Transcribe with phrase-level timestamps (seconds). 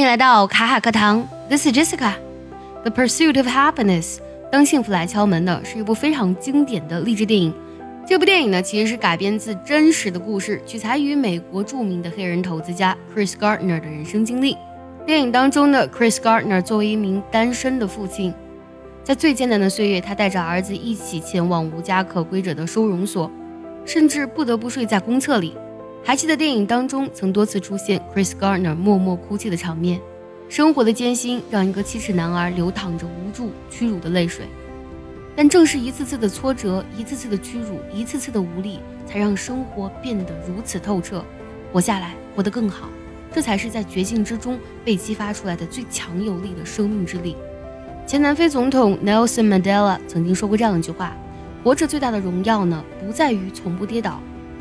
[0.00, 2.14] 欢迎来到卡卡课堂，This is Jessica。
[2.84, 4.16] The Pursuit of Happiness，
[4.50, 7.52] 当幸福来敲门呢，是一部非常经典的励志电影。
[8.08, 14.56] 这部电影呢，其实是改编自真实的故事，取材于美国著名的黑人投资家 Chris Gardner 的人生经历。
[15.04, 18.32] 电影当中的 Chris Gardner 作为一名单身的父亲，
[19.04, 23.30] 在最艰难的岁月，他带着儿子一起前往无家可归者的收容所，
[23.84, 25.54] 甚至不得不睡在公厕里。
[26.02, 30.00] 还记得电影当中曾多次出现 Chris Gardner 默默哭泣的场面。
[30.48, 34.46] 生活的艰辛让一个七尺男儿流淌着无助、屈辱的泪水。
[35.36, 41.24] 但正是一次次的挫折，一次次的屈辱，一次次的无力，才让生活变得如此透彻。
[41.72, 42.88] 活下来，活得更好，
[43.32, 47.36] 这才是在绝境之中被激发出来的最强有力的生命之力。
[48.04, 51.16] 前南非总统 Nelson Mandela 曾经说过这样一句话
[51.62, 54.20] ：“活着最大的荣耀呢，不在于从不跌倒，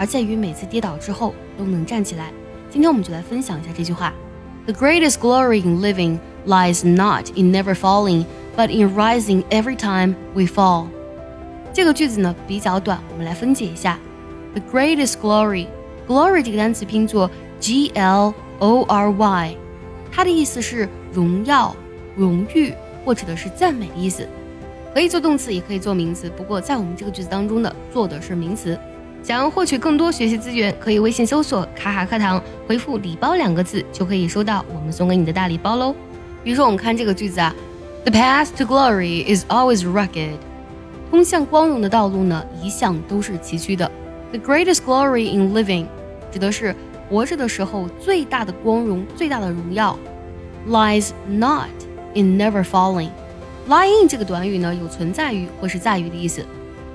[0.00, 2.32] 而在于每次跌倒之后都能站起来。”
[2.72, 4.14] 今天我们就来分享一下这句话
[4.64, 8.24] ：“The greatest glory in living lies not in never falling。”
[8.56, 10.86] But in rising every time we fall，
[11.72, 13.98] 这个句子呢比较短，我们来分解一下。
[14.52, 19.56] The greatest glory，glory 这个单词拼作 G L O R Y，
[20.10, 21.74] 它的意思是荣耀、
[22.16, 24.28] 荣誉或指的是赞美的意思，
[24.92, 26.28] 可以做动词，也可以做名词。
[26.36, 28.78] 不过在我们这个句子当中呢，做的是名词。
[29.22, 35.94] 想要获取更多学习资源，可以微信搜索“卡卡课堂”，回复“礼包”两个字，就可以收到我们送给你的大礼包喽。
[36.42, 37.54] 比如说，我们看这个句子啊。
[38.02, 40.32] The path to glory is always rugged。
[41.10, 43.90] 通向光荣的道路呢，一向都是崎岖的。
[44.32, 45.84] The greatest glory in living，
[46.32, 46.74] 指的是
[47.10, 49.98] 活着的时候最大的光荣、最大的荣耀
[50.68, 51.68] ，lies not
[52.14, 53.10] in never falling。
[53.68, 56.42] lie in 这个短语呢，有存在于或是在于的意思，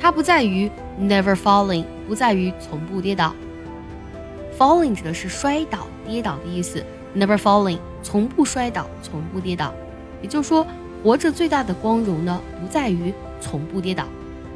[0.00, 3.34] 它不在于 never falling，不在于从不跌倒。
[4.58, 6.84] falling 指的是摔倒、跌倒的意思
[7.16, 9.72] ，never falling 从不摔倒、从不跌倒，
[10.22, 10.66] 也就是说。
[11.02, 14.04] 活着最大的光荣呢，不在于从不跌倒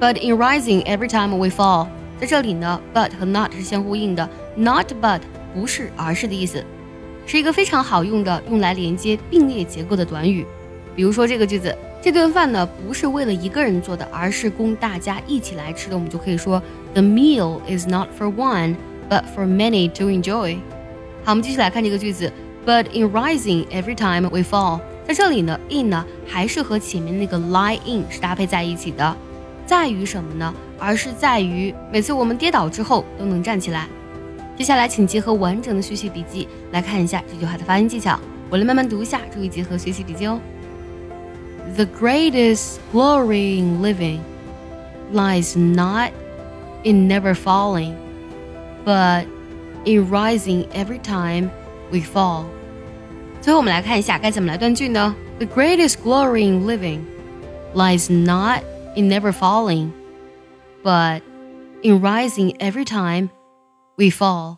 [0.00, 1.86] ，but in rising every time we fall。
[2.18, 5.20] 在这里呢，but 和 not 是相呼应的，not but
[5.54, 6.64] 不是而是的意思，
[7.26, 10.44] 是一个非常好用的用来连接并列结构的短语。
[10.96, 16.60] 比如说这个句子，这顿饭呢不是为了一个人做的，而是供大家一起来吃的，我们就可以说
[16.94, 18.74] The meal is not for one,
[19.08, 20.56] but for many to enjoy。
[21.22, 22.32] 好，我们继续来看这个句子
[22.66, 24.80] ，but in rising every time we fall。
[25.06, 29.16] 在这里呢，in 呢还是和前面那个 lie in 是搭配在一起的，
[29.64, 30.52] 在于什么呢？
[30.80, 33.86] 而是在于每次我们跌倒之后都能站起来。
[34.58, 38.18] 接下来，请结合完整的学习笔记来看一下这句话的发音技巧。
[38.50, 40.40] 我来慢慢读一下，注意结合学习笔记哦。
[41.75, 44.23] The greatest glory in living
[45.11, 46.11] lies not
[46.83, 47.95] in never falling,
[48.85, 49.25] but
[49.85, 51.49] in rising every time
[51.91, 52.45] we fall.
[53.41, 55.15] 最后我们来看一下该怎么来断句呢？
[55.39, 57.01] The greatest glory in living
[57.75, 58.63] lies not
[58.95, 59.91] in never falling,
[60.83, 61.21] but
[61.83, 63.29] in rising every time
[63.97, 64.57] we fall.